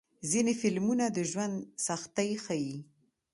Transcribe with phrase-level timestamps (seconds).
[0.29, 1.55] ځینې فلمونه د ژوند
[1.87, 2.75] سختۍ ښيي.